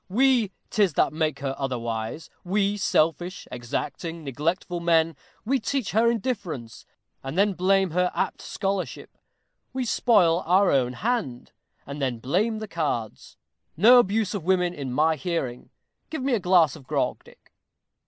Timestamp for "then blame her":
7.37-8.11